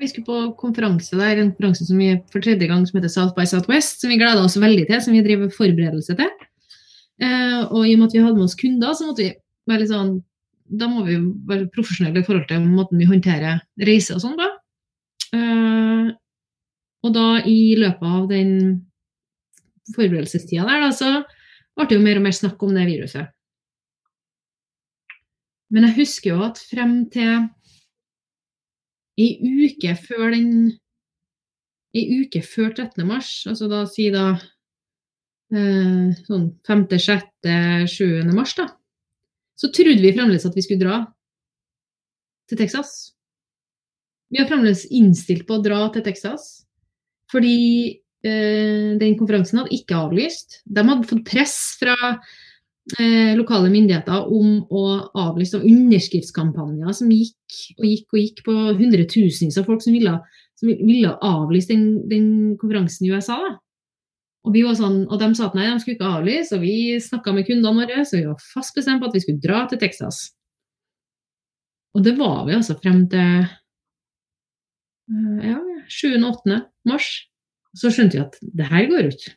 Vi 0.00 0.08
skulle 0.08 0.24
på 0.24 0.54
konferanse 0.62 1.18
der, 1.18 1.36
en 1.36 1.50
konferanse 1.50 1.84
som 1.90 1.98
vi 2.00 2.14
for 2.32 2.40
tredje 2.40 2.70
gang 2.70 2.86
som 2.88 2.96
heter 2.96 3.12
South 3.12 3.34
by 3.36 3.44
Southwest, 3.44 4.00
som 4.00 4.08
vi 4.08 4.16
gleda 4.22 4.40
oss 4.40 4.56
veldig 4.56 4.86
til, 4.88 5.02
som 5.04 5.18
vi 5.18 5.26
driver 5.26 5.52
forberedelse 5.52 6.16
til. 6.16 6.30
Eh, 7.20 7.60
og 7.68 7.84
i 7.84 7.94
og 7.94 8.00
med 8.00 8.08
at 8.08 8.16
vi 8.16 8.22
hadde 8.24 8.38
med 8.38 8.48
oss 8.48 8.58
kunder, 8.58 8.94
så 8.96 9.08
måtte 9.08 9.26
vi 9.26 9.32
være 9.68 9.82
litt 9.82 9.92
sånn 9.92 10.12
Da 10.80 10.86
må 10.86 11.02
vi 11.02 11.16
være 11.50 11.66
profesjonelle 11.74 12.22
i 12.22 12.26
forhold 12.26 12.46
til 12.48 12.62
måten 12.62 13.00
vi 13.00 13.08
håndterer 13.10 13.58
reise 13.88 14.14
og 14.14 14.22
sånn 14.22 14.36
på. 14.38 14.46
Eh, 15.34 16.12
og 17.00 17.14
da 17.16 17.26
i 17.48 17.74
løpet 17.80 18.06
av 18.06 18.28
den 18.30 18.52
forberedelsestida 19.96 20.68
der, 20.68 20.84
da, 20.84 20.90
så 20.94 21.10
ble 21.74 21.88
det 21.90 21.98
jo 21.98 22.04
mer 22.04 22.20
og 22.20 22.26
mer 22.28 22.36
snakk 22.36 22.62
om 22.62 22.76
det 22.76 22.86
viruset. 22.86 23.32
Men 25.74 25.88
jeg 25.88 25.98
husker 26.00 26.34
jo 26.34 26.44
at 26.46 26.62
frem 26.70 26.94
til 27.10 27.48
ei 29.20 29.34
uke 29.66 29.96
før 29.98 30.30
den 30.36 30.52
Ei 31.90 32.20
uke 32.22 32.38
før 32.46 32.68
13. 32.70 33.02
mars, 33.02 33.28
altså 33.50 33.66
da 33.66 33.80
si 33.90 34.04
da 34.14 34.36
sånn 35.50 36.44
5., 36.68 36.84
6., 36.94 37.24
7. 37.90 38.30
mars, 38.36 38.54
da, 38.58 38.68
så 39.60 39.70
trodde 39.74 40.00
vi 40.00 40.12
fremdeles 40.16 40.46
at 40.48 40.56
vi 40.56 40.64
skulle 40.64 40.82
dra 40.82 41.00
til 42.50 42.60
Texas. 42.60 43.12
Vi 44.30 44.38
har 44.40 44.48
fremdeles 44.48 44.86
innstilt 44.94 45.46
på 45.48 45.58
å 45.58 45.64
dra 45.64 45.82
til 45.94 46.04
Texas, 46.06 46.62
fordi 47.30 47.56
eh, 48.26 48.96
den 49.00 49.16
konferansen 49.18 49.60
hadde 49.60 49.74
ikke 49.74 49.98
avlyst. 49.98 50.62
De 50.64 50.84
hadde 50.86 51.08
fått 51.10 51.26
press 51.26 51.56
fra 51.80 51.96
eh, 52.14 53.32
lokale 53.38 53.72
myndigheter 53.72 54.30
om 54.30 54.60
å 54.70 54.84
avlyse 55.26 55.60
underskriftskampanjer 55.60 56.94
som 56.96 57.10
gikk 57.14 57.58
og 57.78 57.88
gikk 57.88 58.14
og 58.14 58.22
gikk 58.22 58.44
på 58.46 58.56
hundretusenvis 58.78 59.58
av 59.60 59.66
folk 59.66 59.82
som 59.84 59.98
ville, 59.98 60.14
som 60.58 60.70
ville 60.72 61.16
avlyse 61.26 61.72
den, 61.72 61.88
den, 62.10 62.30
konferansen 62.60 63.08
i 63.08 63.12
USA. 63.12 63.40
Da. 63.48 63.58
Og, 64.40 64.54
vi 64.54 64.62
var 64.64 64.76
sånn, 64.78 65.02
og 65.12 65.20
de 65.20 65.26
sa 65.36 65.50
at 65.50 65.56
nei, 65.56 65.66
de 65.68 65.80
skulle 65.82 65.98
ikke 65.98 66.12
avlyse, 66.16 66.56
og 66.56 66.62
vi 66.64 66.76
snakka 67.04 67.34
med 67.36 67.44
kundene 67.48 67.82
våre, 67.82 68.04
så 68.08 68.16
vi 68.16 68.28
var 68.28 68.44
fast 68.54 68.76
bestemt 68.76 69.02
på 69.02 69.10
at 69.10 69.16
vi 69.18 69.24
skulle 69.24 69.42
dra 69.44 69.66
til 69.68 69.80
Texas. 69.82 70.30
Og 71.92 72.06
det 72.06 72.14
var 72.16 72.46
vi 72.46 72.56
altså 72.56 72.78
frem 72.78 73.02
til 73.12 73.44
ja, 75.44 75.58
7. 75.90 76.14
og 76.14 76.30
8. 76.46 76.62
mars. 76.88 77.10
Så 77.76 77.90
skjønte 77.94 78.16
vi 78.16 78.24
at 78.24 78.38
det 78.56 78.66
her 78.70 78.88
går 78.90 79.04
jo 79.04 79.12
ikke. 79.12 79.36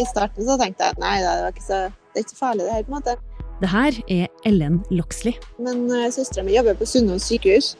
I 0.00 0.06
starten 0.06 0.46
så 0.46 0.56
tenkte 0.56 0.86
jeg 0.86 0.96
at 0.96 1.02
nei, 1.02 1.16
det, 1.20 1.32
var 1.44 1.52
ikke 1.52 1.66
så, 1.66 1.80
det 1.90 2.22
er 2.22 2.24
ikke 2.24 2.38
så 2.38 2.40
farlig 2.46 2.64
det 2.64 2.78
her. 2.78 2.86
på 2.86 2.94
en 2.94 3.02
måte. 3.02 3.29
Det 3.60 3.68
her 3.68 3.96
er 4.08 4.28
Ellen 4.48 4.80
Loxley. 4.90 5.34
Men 5.60 5.84
uh, 5.92 6.08
søstera 6.12 6.44
mi 6.46 6.56
jobber 6.56 6.78
på 6.78 6.88
Sunnaas 6.88 7.26
sykehus. 7.28 7.74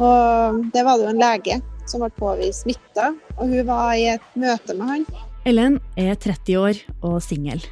Og 0.00 0.62
det 0.74 0.82
var 0.86 0.98
det 0.98 1.06
jo 1.06 1.12
en 1.12 1.22
lege 1.22 1.60
som 1.90 2.02
ble 2.02 2.10
påvist 2.16 2.64
smitta, 2.64 3.12
og 3.36 3.50
hun 3.50 3.66
var 3.68 3.94
i 3.98 4.08
et 4.14 4.34
møte 4.38 4.74
med 4.78 4.88
han. 4.88 5.06
Ellen 5.48 5.78
er 5.98 6.14
30 6.14 6.58
år 6.58 6.82
og 7.02 7.18
singel. 7.24 7.62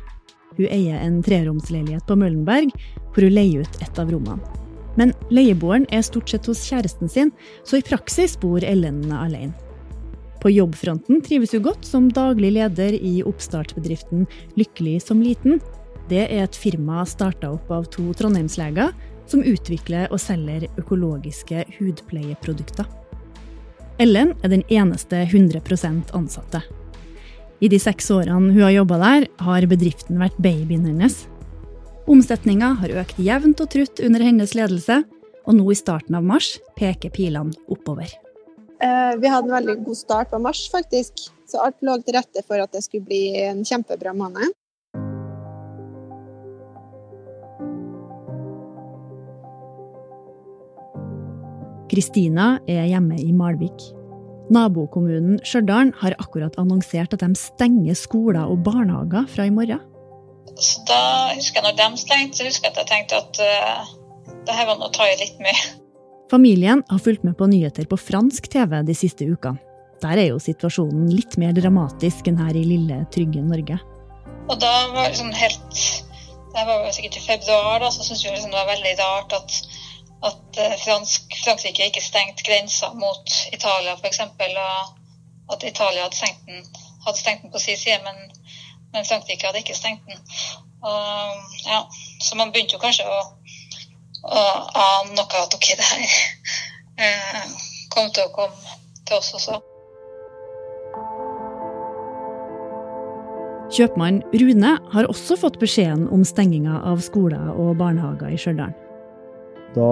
Hun 0.59 0.67
eier 0.67 0.99
en 1.01 1.21
treromsleilighet 1.25 2.07
på 2.07 2.19
Møllenberg, 2.19 2.73
hvor 3.15 3.27
hun 3.27 3.37
leier 3.37 3.65
ut 3.65 3.83
et 3.83 4.01
av 4.03 4.11
rommene. 4.11 4.59
Men 4.99 5.15
leieboeren 5.31 5.87
er 5.95 6.03
stort 6.05 6.31
sett 6.31 6.49
hos 6.51 6.65
kjæresten 6.67 7.11
sin, 7.11 7.31
så 7.65 7.79
i 7.79 7.87
praksis 7.87 8.35
bor 8.41 8.65
Ellen 8.67 9.05
alene. 9.15 9.55
På 10.41 10.51
jobbfronten 10.51 11.21
trives 11.23 11.53
hun 11.53 11.65
godt 11.67 11.85
som 11.85 12.09
daglig 12.17 12.55
leder 12.57 12.97
i 12.97 13.21
oppstartsbedriften 13.29 14.25
Lykkelig 14.57 15.03
som 15.05 15.21
liten. 15.23 15.61
Det 16.11 16.25
er 16.27 16.43
et 16.43 16.57
firma 16.59 17.05
starta 17.07 17.53
opp 17.55 17.71
av 17.71 17.87
to 17.95 18.09
trondheimsleger 18.19 18.91
som 19.31 19.45
utvikler 19.47 20.11
og 20.11 20.19
selger 20.19 20.67
økologiske 20.81 21.63
hudpleieprodukter. 21.77 22.89
Ellen 24.01 24.33
er 24.43 24.51
den 24.51 24.65
eneste 24.73 25.23
100% 25.23 26.11
ansatte. 26.17 26.63
I 27.61 27.69
de 27.69 27.79
seks 27.79 28.09
årene 28.11 28.55
hun 28.55 28.65
har 28.65 28.73
jobba 28.73 28.99
der, 29.03 29.27
har 29.45 29.67
bedriften 29.71 30.19
vært 30.19 30.39
babyen 30.41 30.89
hennes. 30.89 31.27
Omsetninga 32.11 32.73
har 32.81 32.95
økt 33.03 33.21
jevnt 33.21 33.61
og 33.63 33.71
trutt 33.71 34.01
under 34.03 34.25
hennes 34.25 34.57
ledelse, 34.57 35.03
og 35.47 35.57
nå 35.57 35.69
i 35.71 35.79
starten 35.79 36.17
av 36.17 36.25
mars 36.27 36.55
peker 36.79 37.13
pilene 37.15 37.55
oppover. 37.71 38.11
Eh, 38.81 39.13
vi 39.21 39.29
hadde 39.29 39.51
en 39.51 39.59
veldig 39.59 39.77
god 39.85 39.99
start 39.99 40.33
på 40.33 40.41
mars, 40.43 40.65
faktisk. 40.73 41.29
Så 41.47 41.61
alt 41.61 41.77
lå 41.85 41.99
til 42.01 42.17
rette 42.17 42.43
for 42.47 42.63
at 42.63 42.73
det 42.73 42.83
skulle 42.87 43.07
bli 43.07 43.37
en 43.45 43.63
kjempebra 43.67 44.15
måned. 44.17 44.57
Kristina 51.91 52.61
er 52.71 52.85
hjemme 52.87 53.19
i 53.19 53.33
Malvik. 53.35 53.89
Nabokommunen 54.55 55.41
Stjørdal 55.47 55.91
har 55.99 56.15
akkurat 56.23 56.55
annonsert 56.59 57.15
at 57.17 57.23
de 57.23 57.31
stenger 57.39 57.97
skoler 57.99 58.47
og 58.47 58.63
barnehager 58.67 59.27
fra 59.31 59.47
i 59.47 59.55
morgen. 59.55 59.83
Så 60.55 60.83
da 60.87 61.31
husker 61.35 61.61
jeg 61.61 61.67
når 61.67 61.79
de 61.79 62.01
stengte, 62.01 62.39
så 62.39 62.47
husker 62.47 62.69
jeg 62.69 62.75
at 62.75 62.81
jeg 62.83 62.91
tenkte 62.91 63.19
at 63.19 63.41
uh, 63.43 63.91
det 64.47 64.55
her 64.55 64.69
var 64.69 64.79
noe 64.79 64.91
å 64.91 64.95
ta 64.95 65.07
i 65.07 65.19
litt 65.19 65.39
mye. 65.43 65.59
Familien 66.31 66.85
har 66.87 67.03
fulgt 67.03 67.27
med 67.27 67.35
på 67.39 67.49
nyheter 67.51 67.89
på 67.91 67.99
fransk 67.99 68.47
TV 68.53 68.77
de 68.87 68.95
siste 68.95 69.27
ukene. 69.27 69.59
Der 70.01 70.17
er 70.17 70.31
jo 70.31 70.39
situasjonen 70.41 71.11
litt 71.13 71.35
mer 71.43 71.53
dramatisk 71.53 72.31
enn 72.31 72.39
her 72.41 72.57
i 72.57 72.63
lille, 72.65 73.03
trygge 73.13 73.43
Norge. 73.45 73.77
Og 74.49 74.55
da 74.63 74.71
var 74.95 75.11
det 75.11 75.19
sånn 75.19 75.35
helt 75.37 75.83
Det 76.51 76.63
var 76.67 76.87
jo 76.87 76.95
sikkert 76.95 77.19
i 77.19 77.27
februar, 77.27 77.83
da, 77.83 77.91
så 77.95 78.03
syntes 78.03 78.25
vi 78.25 78.33
liksom 78.33 78.55
det 78.55 78.59
var 78.59 78.71
veldig 78.73 78.95
rart 78.99 79.35
at 79.37 79.59
at 80.23 80.59
eh, 80.59 80.77
fransk, 80.85 81.23
Frankrike 81.45 81.87
ikke 81.87 82.05
stengte 82.05 82.45
grensa 82.45 82.93
mot 82.93 83.33
Italia 83.53 83.97
f.eks. 83.97 84.21
Og 84.21 85.55
at 85.55 85.63
Italia 85.63 86.03
hadde 86.03 86.17
stengt 86.17 86.47
den, 86.47 86.67
hadde 87.07 87.19
stengt 87.19 87.43
den 87.43 87.53
på 87.53 87.59
sin 87.59 87.77
side, 87.77 87.99
men, 88.05 88.17
men, 88.93 89.05
Frankrike 89.05 89.47
hadde 89.47 89.59
ikke 89.59 89.75
stengt 89.75 90.05
den. 90.07 90.21
Og, 90.83 91.35
ja, 91.67 91.81
så 92.23 92.37
man 92.37 92.53
begynte 92.53 92.77
jo 92.77 92.83
kanskje 92.83 93.09
å, 93.09 93.19
å 94.25 94.45
ane 94.85 95.17
noe 95.17 95.43
at 95.43 95.57
OK, 95.57 95.73
det 95.77 95.89
her 95.89 96.05
eh, 97.05 97.43
kom 97.93 98.13
til 98.13 98.29
å 98.29 98.35
komme 98.37 98.79
til 99.09 99.19
oss 99.19 99.35
også. 99.41 99.61
Kjøpmann 103.71 104.23
Rune 104.35 104.77
har 104.93 105.07
også 105.07 105.37
fått 105.39 105.61
beskjeden 105.63 106.09
om 106.11 106.25
stenginga 106.27 106.81
av 106.91 107.03
skoler 107.07 107.53
og 107.55 107.77
barnehager 107.79 108.33
i 108.35 108.39
Stjørdal. 108.39 108.75
Da 109.77 109.91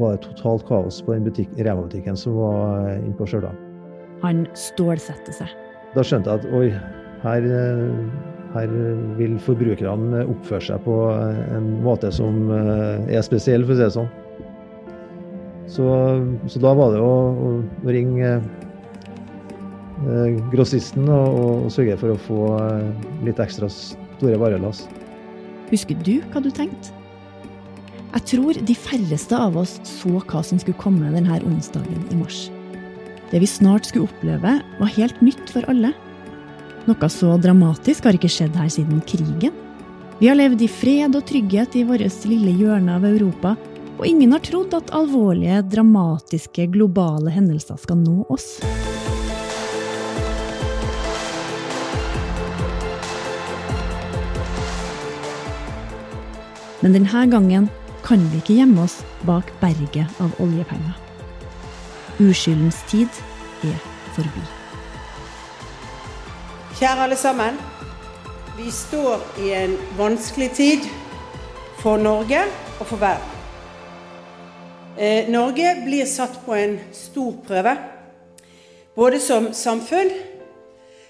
var 0.00 0.16
det 0.16 0.24
totalt 0.24 0.66
kaos 0.66 0.98
på 1.04 1.14
den 1.14 1.28
butikk, 1.28 1.52
Rema-butikken 1.58 2.18
som 2.18 2.38
var 2.40 2.90
inne 2.96 3.14
på 3.18 3.28
Stjørdal. 3.30 3.54
Han 4.24 4.44
stålsetter 4.58 5.36
seg. 5.36 5.54
Da 5.94 6.02
skjønte 6.02 6.32
jeg 6.32 6.42
at 6.42 6.56
oi, 6.56 6.66
her, 7.22 7.46
her 8.56 8.74
vil 9.20 9.38
forbrukerne 9.44 10.24
oppføre 10.24 10.66
seg 10.72 10.82
på 10.86 10.98
en 11.54 11.70
måte 11.84 12.10
som 12.14 12.50
er 12.50 13.22
spesiell, 13.26 13.66
for 13.66 13.76
å 13.76 13.78
si 13.78 13.84
det 13.84 13.94
sånn. 13.94 14.12
Så, 15.74 15.86
så 16.50 16.60
da 16.60 16.74
var 16.76 16.92
det 16.94 17.00
å, 17.02 17.14
å 17.40 17.94
ringe 17.94 18.36
grossisten 20.52 21.08
og, 21.08 21.38
og, 21.38 21.70
sørge 21.72 21.96
for 22.00 22.12
å 22.12 22.20
få 22.26 22.40
litt 23.24 23.40
ekstra 23.40 23.70
store 23.72 24.36
varelass. 24.40 24.84
Husker 25.70 25.96
du 26.04 26.18
hva 26.32 26.42
du 26.44 26.50
tenkte? 26.52 27.03
Jeg 28.14 28.28
tror 28.30 28.54
de 28.62 28.74
færreste 28.78 29.34
av 29.34 29.56
oss 29.58 29.72
så 29.90 30.20
hva 30.20 30.38
som 30.46 30.60
skulle 30.62 30.78
komme 30.78 31.08
denne 31.10 31.40
onsdagen 31.42 32.04
i 32.14 32.18
mars. 32.20 32.44
Det 33.32 33.40
vi 33.42 33.48
snart 33.50 33.88
skulle 33.88 34.06
oppleve, 34.06 34.52
var 34.78 34.92
helt 34.94 35.18
nytt 35.18 35.50
for 35.50 35.66
alle. 35.66 35.90
Noe 36.86 37.10
så 37.10 37.32
dramatisk 37.42 38.06
har 38.06 38.14
ikke 38.14 38.30
skjedd 38.30 38.54
her 38.54 38.70
siden 38.70 39.02
krigen. 39.10 39.58
Vi 40.20 40.30
har 40.30 40.38
levd 40.38 40.62
i 40.62 40.70
fred 40.70 41.18
og 41.18 41.26
trygghet 41.26 41.74
i 41.74 41.82
vårt 41.88 42.22
lille 42.30 42.54
hjørne 42.54 43.00
av 43.00 43.10
Europa, 43.10 43.56
og 43.98 44.06
ingen 44.06 44.30
har 44.30 44.46
trodd 44.46 44.78
at 44.78 44.94
alvorlige, 44.94 45.64
dramatiske, 45.74 46.70
globale 46.70 47.34
hendelser 47.34 47.82
skal 47.82 47.98
nå 47.98 48.22
oss. 48.30 48.60
Men 56.78 56.94
denne 56.94 57.30
gangen 57.32 57.72
kan 58.04 58.20
vi 58.30 58.36
ikke 58.42 58.58
gjemme 58.58 58.82
oss 58.84 58.98
bak 59.24 59.48
berget 59.62 60.20
av 60.20 60.34
oljepenger. 60.44 60.92
Uskyldens 62.20 62.82
tid 62.90 63.08
er 63.64 63.78
forbi. 64.14 64.42
Kjære 66.78 67.06
alle 67.06 67.16
sammen. 67.16 67.56
Vi 68.58 68.70
står 68.70 69.22
i 69.42 69.50
en 69.56 69.78
vanskelig 69.98 70.50
tid 70.54 70.84
for 71.80 71.96
Norge 71.96 72.44
og 72.80 72.86
for 72.86 73.00
verden. 73.00 73.30
Eh, 74.98 75.26
Norge 75.28 75.74
blir 75.86 76.06
satt 76.06 76.38
på 76.44 76.54
en 76.54 76.78
stor 76.92 77.32
prøve. 77.46 77.76
Både 78.94 79.18
som 79.20 79.52
samfunn, 79.52 80.12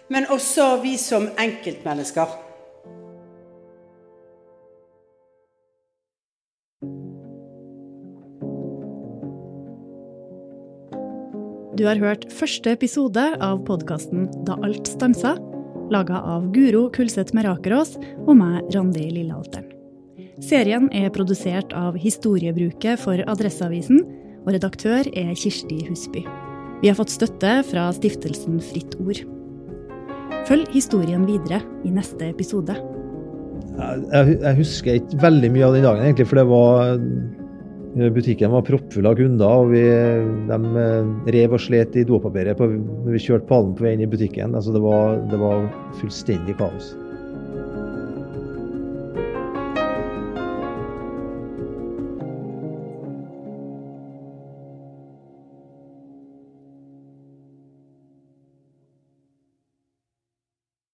men 0.09 0.27
også 0.31 0.77
vi 0.83 0.97
som 0.97 1.29
enkeltmennesker. 1.39 2.44
Du 11.75 11.83
har 11.89 11.99
hørt 11.99 12.29
første 12.31 12.71
episode 12.71 13.23
av 13.43 13.65
podkasten 13.67 14.29
Da 14.47 14.55
alt 14.63 14.87
stansa, 14.87 15.33
laga 15.91 16.21
av 16.23 16.45
Guro 16.55 16.85
Kulseth 16.95 17.35
Merakerås 17.35 17.97
og 18.29 18.37
meg, 18.39 18.61
Randi 18.71 19.09
Lillealteren. 19.11 19.73
Serien 20.39 20.87
er 20.95 21.11
produsert 21.15 21.75
av 21.75 21.99
Historiebruket 21.99 23.03
for 23.03 23.19
Adresseavisen, 23.27 24.05
og 24.45 24.53
redaktør 24.55 25.11
er 25.19 25.35
Kirsti 25.35 25.81
Husby. 25.89 26.23
Vi 26.83 26.93
har 26.93 26.99
fått 26.99 27.17
støtte 27.17 27.57
fra 27.67 27.89
stiftelsen 27.97 28.63
Fritt 28.63 28.95
Ord. 29.03 29.25
Følg 30.47 30.71
historien 30.77 31.27
videre 31.27 31.59
i 31.83 31.91
neste 31.91 32.31
episode. 32.31 32.79
Jeg, 33.75 34.59
husker 34.61 35.01
ikke 35.01 35.25
veldig 35.27 35.51
mye 35.57 35.67
av 35.67 35.75
den 35.75 35.89
dagen, 35.89 36.07
egentlig, 36.07 36.31
for 36.31 36.39
det 36.39 36.47
var 36.55 37.01
Butikken 37.95 38.51
var 38.51 38.65
proppfull 38.67 39.07
av 39.07 39.15
kunder, 39.21 39.61
og 39.63 39.71
vi, 39.71 39.85
de 40.49 40.57
eh, 40.83 41.13
rev 41.37 41.55
og 41.55 41.63
slet 41.63 41.95
i 41.95 42.03
dopapiret 42.09 42.59
når 42.59 43.13
vi 43.15 43.23
kjørte 43.23 43.47
pallen 43.47 43.77
på 43.79 43.87
veien 43.87 44.03
i 44.03 44.11
butikken. 44.11 44.57
Altså 44.59 44.75
det, 44.75 44.83
var, 44.83 45.21
det 45.31 45.39
var 45.39 45.69
fullstendig 46.01 46.59
kaos. 46.59 46.91